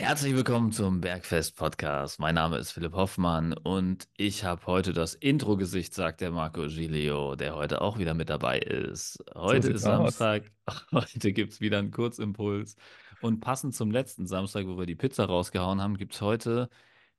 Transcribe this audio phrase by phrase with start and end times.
[0.00, 2.18] Herzlich willkommen zum Bergfest Podcast.
[2.18, 7.36] Mein Name ist Philipp Hoffmann und ich habe heute das Intro-Gesicht, sagt der Marco Giglio,
[7.36, 9.22] der heute auch wieder mit dabei ist.
[9.34, 10.16] Heute sieht's ist aus.
[10.16, 10.50] Samstag,
[10.92, 12.76] heute gibt es wieder einen Kurzimpuls.
[13.20, 16.70] Und passend zum letzten Samstag, wo wir die Pizza rausgehauen haben, gibt es heute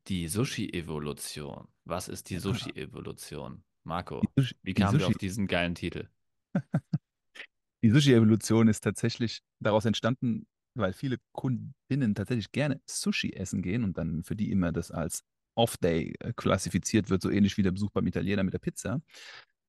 [0.07, 1.67] die Sushi-Evolution.
[1.85, 3.63] Was ist die Sushi-Evolution?
[3.83, 4.23] Marco,
[4.63, 6.09] wie kamen wir auf diesen geilen Titel?
[7.83, 13.97] die Sushi-Evolution ist tatsächlich daraus entstanden, weil viele Kundinnen tatsächlich gerne Sushi essen gehen und
[13.97, 15.23] dann für die immer das als
[15.55, 19.01] Off-Day äh, klassifiziert wird, so ähnlich wie der Besuch beim Italiener mit der Pizza.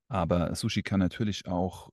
[0.09, 1.91] Aber Sushi kann natürlich auch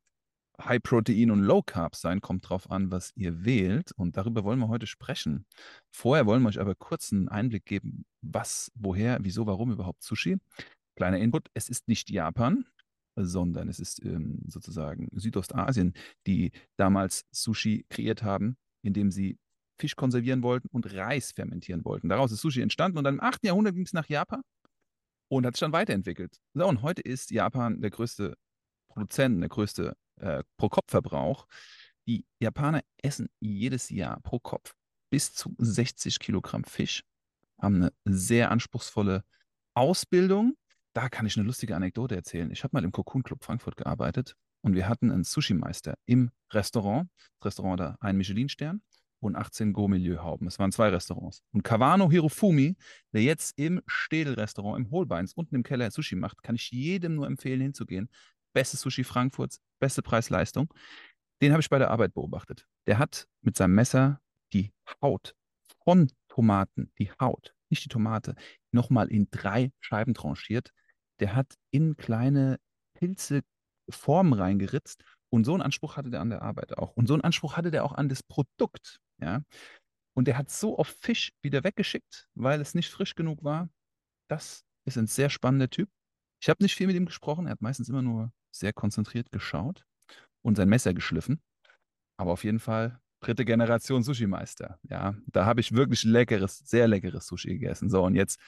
[0.62, 3.92] High Protein und Low Carb sein, kommt drauf an, was ihr wählt.
[3.94, 5.46] Und darüber wollen wir heute sprechen.
[5.90, 10.38] Vorher wollen wir euch aber kurz einen Einblick geben, was, woher, wieso, warum überhaupt Sushi.
[10.96, 12.66] Kleiner Input, es ist nicht Japan,
[13.16, 15.94] sondern es ist ähm, sozusagen Südostasien,
[16.28, 19.38] die damals Sushi kreiert haben, indem sie
[19.78, 22.10] Fisch konservieren wollten und Reis fermentieren wollten.
[22.10, 23.46] Daraus ist Sushi entstanden und dann im 8.
[23.46, 24.42] Jahrhundert ging es nach Japan
[25.30, 26.38] und hat sich dann weiterentwickelt.
[26.54, 28.36] So, und heute ist Japan der größte
[28.90, 31.48] Produzent, der größte äh, Pro-Kopf-Verbrauch.
[32.08, 34.74] Die Japaner essen jedes Jahr pro Kopf
[35.10, 37.04] bis zu 60 Kilogramm Fisch,
[37.60, 39.24] haben eine sehr anspruchsvolle
[39.74, 40.56] Ausbildung.
[40.94, 42.52] Da kann ich eine lustige Anekdote erzählen.
[42.52, 47.10] Ich habe mal im Cocoon Club Frankfurt gearbeitet und wir hatten einen Sushi-Meister im Restaurant.
[47.40, 48.82] Das Restaurant hatte einen Michelin-Stern
[49.20, 50.48] und 18 Go-Milieu-Hauben.
[50.48, 51.44] Es waren zwei Restaurants.
[51.52, 52.76] Und Kawano Hirofumi,
[53.14, 57.28] der jetzt im Städel-Restaurant im Holbeins unten im Keller Sushi macht, kann ich jedem nur
[57.28, 58.10] empfehlen, hinzugehen.
[58.54, 60.74] Beste Sushi Frankfurts, beste Preis-Leistung.
[61.42, 62.68] Den habe ich bei der Arbeit beobachtet.
[62.88, 64.22] Der hat mit seinem Messer
[64.54, 65.36] die Haut
[65.84, 68.36] von Tomaten, die Haut, nicht die Tomate,
[68.72, 70.72] nochmal in drei Scheiben tranchiert.
[71.20, 72.60] Der hat in kleine
[72.94, 73.42] Pilze
[73.92, 76.92] Formen reingeritzt und so einen Anspruch hatte der an der Arbeit auch.
[76.96, 79.44] Und so einen Anspruch hatte der auch an das Produkt, ja.
[80.16, 83.70] Und der hat so oft Fisch wieder weggeschickt, weil es nicht frisch genug war.
[84.30, 85.90] Das ist ein sehr spannender Typ.
[86.42, 87.46] Ich habe nicht viel mit ihm gesprochen.
[87.46, 89.86] Er hat meistens immer nur sehr konzentriert geschaut
[90.42, 91.42] und sein Messer geschliffen.
[92.18, 94.80] Aber auf jeden Fall dritte Generation Sushi-Meister.
[94.84, 97.90] Ja, da habe ich wirklich leckeres, sehr leckeres Sushi gegessen.
[97.90, 98.40] So, und jetzt,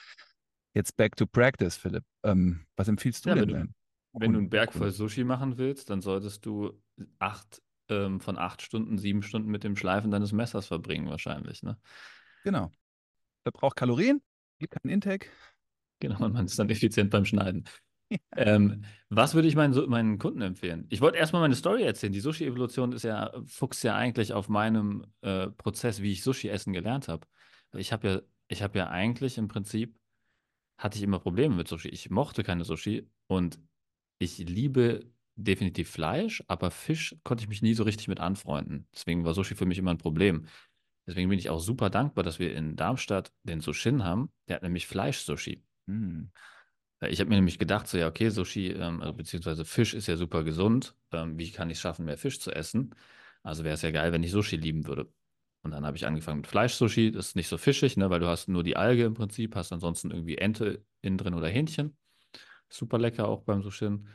[0.74, 2.04] jetzt back to practice, Philipp.
[2.22, 3.74] Ähm, was empfiehlst du Ja, denn
[4.12, 4.50] wenn du, einen?
[4.50, 4.90] Berg voll?
[4.90, 6.80] Sushi machen willst, dann solltest du
[7.18, 11.78] acht, ähm, von acht Stunden, sieben Stunden mit dem Schleifen deines Messers verbringen, wahrscheinlich, ne?
[12.44, 12.70] Genau.
[13.42, 14.22] Verbraucht Kalorien,
[14.58, 15.28] gibt keinen Intake.
[16.00, 17.64] Genau, und man ist dann effizient beim Schneiden.
[18.36, 20.84] Ähm, was würde ich meinen, meinen Kunden empfehlen?
[20.90, 22.12] Ich wollte erstmal meine Story erzählen.
[22.12, 26.74] Die Sushi-Evolution ist ja, fuchst ja eigentlich auf meinem äh, Prozess, wie ich Sushi essen
[26.74, 27.26] gelernt habe.
[27.74, 29.98] Ich habe ja, ich habe ja eigentlich im Prinzip,
[30.76, 31.88] hatte ich immer Probleme mit Sushi.
[31.88, 33.58] Ich mochte keine Sushi und
[34.22, 38.86] ich liebe definitiv Fleisch, aber Fisch konnte ich mich nie so richtig mit anfreunden.
[38.94, 40.46] Deswegen war Sushi für mich immer ein Problem.
[41.06, 44.30] Deswegen bin ich auch super dankbar, dass wir in Darmstadt den Sushin haben.
[44.48, 45.64] Der hat nämlich Fleisch-Sushi.
[47.00, 50.06] Ja, Ich habe mir nämlich gedacht, so ja, okay, Sushi, ähm, also beziehungsweise Fisch ist
[50.06, 50.96] ja super gesund.
[51.12, 52.94] Ähm, wie kann ich es schaffen, mehr Fisch zu essen?
[53.42, 55.12] Also wäre es ja geil, wenn ich Sushi lieben würde.
[55.62, 57.12] Und dann habe ich angefangen mit Fleisch-Sushi.
[57.12, 59.72] Das ist nicht so fischig, ne, weil du hast nur die Alge im Prinzip, hast
[59.72, 61.96] ansonsten irgendwie Ente innen drin oder Hähnchen.
[62.72, 64.06] Super lecker auch beim Sushin.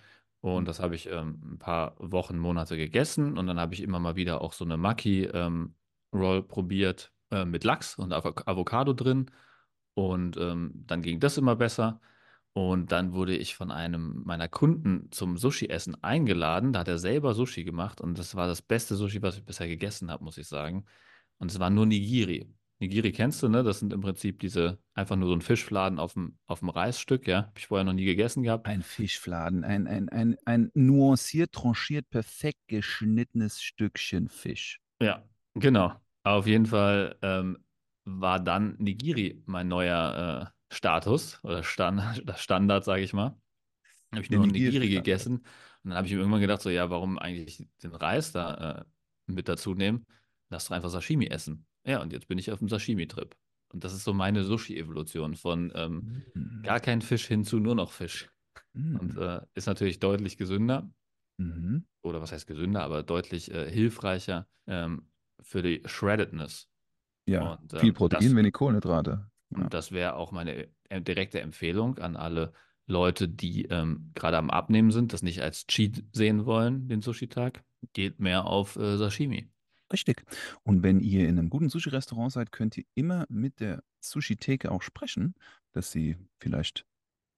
[0.42, 3.38] Und das habe ich ähm, ein paar Wochen, Monate gegessen.
[3.38, 7.96] Und dann habe ich immer mal wieder auch so eine Maki-Roll probiert äh, mit Lachs
[7.96, 9.32] und Avo Avocado drin.
[9.96, 12.00] Und ähm, dann ging das immer besser.
[12.54, 16.74] Und dann wurde ich von einem meiner Kunden zum Sushi-Essen eingeladen.
[16.74, 18.02] Da hat er selber Sushi gemacht.
[18.02, 20.86] Und das war das beste Sushi, was ich bisher gegessen habe, muss ich sagen.
[21.38, 22.48] Und es war nur Nigiri.
[22.80, 23.64] Nigiri kennst du, ne?
[23.64, 27.28] Das sind im Prinzip diese, einfach nur so ein Fischfladen auf dem, auf dem Reisstück,
[27.28, 27.38] ja.
[27.48, 28.68] Habe ich vorher noch nie gegessen gehabt.
[28.68, 34.80] Ein Fischfladen, ein, ein, ein, ein nuanciert, tranchiert, perfekt geschnittenes Stückchen Fisch.
[35.02, 35.24] Ja,
[35.56, 35.94] genau.
[36.24, 37.58] Auf jeden Fall ähm,
[38.06, 43.40] war dann Nigiri mein neuer äh, Status oder Stand, das Standard, sage ich mal.
[44.12, 45.04] Habe ich nur Nigiri Nigiri-Standard.
[45.04, 45.38] gegessen.
[45.84, 48.86] Und dann habe ich mir irgendwann gedacht, so, ja, warum eigentlich den Reis da äh,
[49.26, 50.06] mit dazu nehmen?
[50.50, 51.66] Lass doch einfach Sashimi essen.
[51.88, 53.36] Ja, und jetzt bin ich auf dem Sashimi-Trip.
[53.74, 57.76] Und das ist so meine Sushi-Evolution von ähm, Mm, gar kein Fisch hin zu nur
[57.76, 58.30] noch Fisch.
[58.74, 60.90] Und mm, äh, ist natürlich deutlich gesünder
[61.38, 61.86] mhm.
[62.04, 65.10] oder was heißt gesünder, aber deutlich äh, hilfreicher ähm,
[65.42, 66.70] für die Shreddedness.
[67.26, 69.30] Ja, Und viel ähm, Protein, das, wenig Kohlenhydrate.
[69.50, 69.64] Ja.
[69.64, 72.54] und das wäre auch meine äh, direkte Empfehlung an alle
[72.86, 77.64] Leute, die ähm, gerade am Abnehmen sind, das nicht als Cheat sehen wollen, den Sushi-Tag.
[77.94, 79.50] Geht mehr auf äh, Sashimi.
[79.92, 80.26] Richtig.
[80.64, 84.82] Und wenn ihr in einem guten Sushi-Restaurant seid, könnt ihr immer mit der Sushi-Theke auch
[84.82, 85.36] sprechen,
[85.74, 86.86] dass sie vielleicht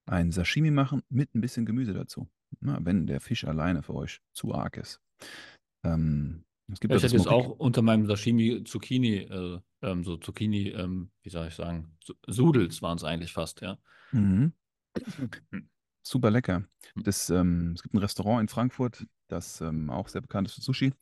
[0.07, 2.27] ein Sashimi machen mit ein bisschen Gemüse dazu.
[2.61, 4.99] Na, wenn der Fisch alleine für euch zu arg ist.
[5.83, 10.03] Ähm, Es gibt Ja, ich das hätte jetzt auch unter meinem Sashimi Zucchini, äh, ähm,
[10.03, 13.77] so Zucchini, ähm, wie soll ich sagen, Su- Sudels waren es eigentlich fast, ja.
[14.11, 14.53] Mhm.
[15.51, 15.69] Hm.
[16.01, 16.63] Super lecker.
[16.95, 17.03] Hm.
[17.03, 20.61] Das, ähm, es gibt ein Restaurant in Frankfurt, das ähm, auch sehr bekannt ist für
[20.61, 20.93] Sushi.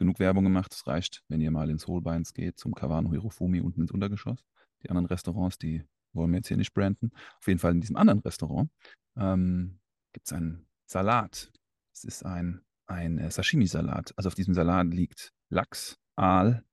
[0.00, 0.72] Genug Werbung gemacht.
[0.72, 4.42] Es reicht, wenn ihr mal ins Holbeins geht, zum Kawano Hirofumi unten ins Untergeschoss.
[4.82, 7.10] Die anderen Restaurants, die wollen wir jetzt hier nicht branden.
[7.38, 8.70] Auf jeden Fall in diesem anderen Restaurant
[9.18, 9.78] ähm,
[10.14, 11.52] gibt es einen Salat.
[11.92, 14.14] Es ist ein, ein äh, Sashimi-Salat.
[14.16, 16.64] Also auf diesem Salat liegt Lachs, Aal,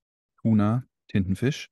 [0.42, 1.70] Tuna, Tintenfisch.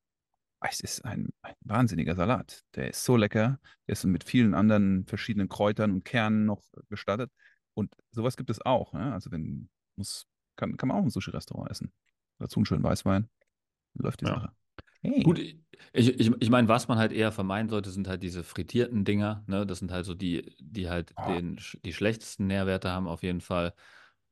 [0.60, 2.66] Ah, Es ist ein, ein wahnsinniger Salat.
[2.76, 3.62] Der ist so lecker.
[3.88, 7.32] Der ist mit vielen anderen verschiedenen Kräutern und Kernen noch gestattet.
[7.74, 8.92] Und sowas gibt es auch.
[8.92, 9.14] Ne?
[9.14, 11.92] Also wenn muss, kann, kann man auch im Sushi-Restaurant essen.
[12.40, 13.30] Dazu einen schönen Weißwein.
[13.96, 14.36] Läuft die Ja.
[14.36, 14.52] Sache.
[15.02, 15.24] Hey.
[15.24, 15.58] Gut, ich,
[15.94, 19.44] ich, ich meine, was man halt eher vermeiden sollte, sind halt diese frittierten Dinger.
[19.48, 19.66] Ne?
[19.66, 21.28] Das sind halt so die, die halt Oh.
[21.30, 23.74] den, die schlechtesten Nährwerte haben auf jeden Fall.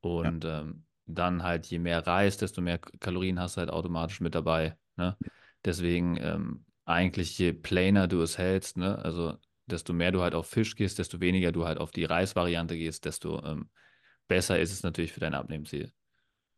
[0.02, 4.36] Und ähm, dann halt, je mehr Reis, desto mehr Kalorien hast du halt automatisch mit
[4.36, 4.78] dabei.
[4.96, 5.18] Ne?
[5.64, 8.98] Deswegen ähm, eigentlich, je plainer du es hältst, ne?
[9.00, 12.76] also desto mehr du halt auf Fisch gehst, desto weniger du halt auf die Reisvariante
[12.78, 13.70] gehst, desto ähm,
[14.28, 15.92] besser ist es natürlich für dein Abnehmensziel.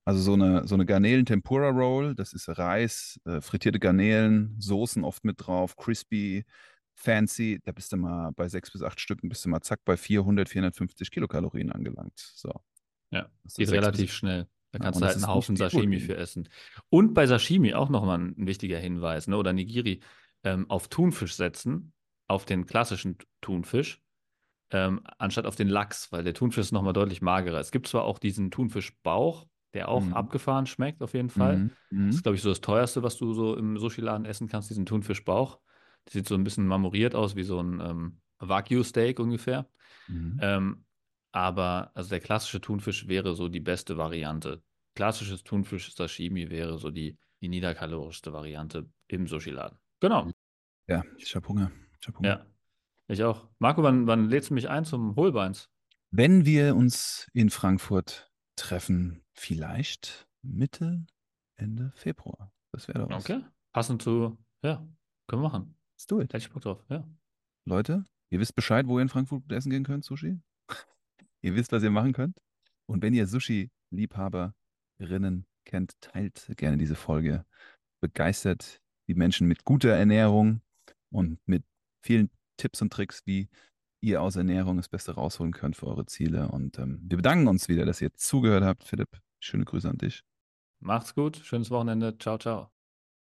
[0.06, 5.38] Also so eine, so eine Garnelen-Tempura-Roll, das ist Reis, äh, frittierte Garnelen, Soßen oft mit
[5.46, 6.46] drauf, crispy,
[6.94, 7.60] fancy.
[7.64, 10.48] Da bist du mal bei sechs bis acht Stücken, bist du mal zack bei 400,
[10.48, 12.20] 450 Kilokalorien angelangt.
[12.36, 12.52] So.
[13.12, 14.48] Ja, Das geht relativ schnell.
[14.72, 16.50] Da Ja, kannst und du halt einen Haufen Sashimi für essen.
[16.90, 19.38] Und bei Sashimi auch nochmal ein wichtiger Hinweis, ne?
[19.38, 20.02] oder Nigiri,
[20.44, 21.94] ähm, auf Thunfisch setzen,
[22.28, 24.04] auf den klassischen Thunfisch,
[24.72, 27.60] ähm, anstatt auf den Lachs, weil der Thunfisch ist nochmal deutlich magerer.
[27.60, 30.14] Es gibt zwar auch diesen Thunfischbauch, der auch Mhm.
[30.14, 31.58] abgefahren schmeckt, auf jeden Fall.
[31.58, 31.70] Mhm.
[31.70, 32.10] Das Mhm.
[32.10, 35.60] ist, glaube ich, so das teuerste, was du so im Sushi-Laden essen kannst, diesen Thunfischbauch.
[36.06, 39.70] Der sieht so ein bisschen marmoriert aus, wie so ein ähm, Wagyu-Steak ungefähr.
[40.08, 40.40] Mhm.
[40.42, 40.86] Ähm,
[41.32, 44.64] aber also der klassische Thunfisch wäre so die beste Variante.
[44.96, 49.78] Klassisches Thunfisch-Sashimi wäre so die, die niederkalorischste Variante im Sushi-Laden.
[50.00, 50.32] Genau.
[50.88, 51.72] Ja, ich habe Hunger.
[52.00, 52.30] Ich hab Hunger.
[52.30, 52.46] Ja.
[53.08, 53.50] Ich auch.
[53.60, 55.70] Marco, wann, wann lädst du mich ein zum Hohlbeins?
[56.12, 61.06] Wenn wir uns in Frankfurt treffen, vielleicht Mitte,
[61.56, 62.52] Ende Februar.
[62.72, 63.30] Das wäre doch was.
[63.30, 63.44] Okay.
[63.74, 64.88] Passend zu, ja,
[65.28, 65.78] können wir machen.
[65.94, 66.34] Let's do it.
[66.34, 67.08] Hätte ich Bock drauf, ja.
[67.66, 70.40] Leute, ihr wisst Bescheid, wo ihr in Frankfurt essen gehen könnt, Sushi.
[71.42, 72.42] ihr wisst, was ihr machen könnt.
[72.86, 77.46] Und wenn ihr Sushi-Liebhaberinnen kennt, teilt gerne diese Folge.
[78.02, 80.62] Begeistert die Menschen mit guter Ernährung
[81.10, 81.64] und mit
[82.02, 83.50] vielen Tipps und Tricks, wie
[84.06, 86.50] ihr aus Ernährung das Beste rausholen könnt für eure Ziele.
[86.50, 88.84] Und ähm, wir bedanken uns wieder, dass ihr zugehört habt.
[88.84, 89.10] Philipp,
[89.40, 90.22] schöne Grüße an dich.
[90.80, 92.18] Macht's gut, schönes Wochenende.
[92.18, 92.75] Ciao, ciao.